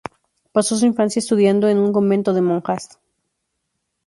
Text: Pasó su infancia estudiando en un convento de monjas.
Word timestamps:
Pasó 0.51 0.75
su 0.77 0.87
infancia 0.87 1.19
estudiando 1.19 1.67
en 1.69 1.77
un 1.77 1.93
convento 1.93 2.33
de 2.33 2.41
monjas. 2.41 2.97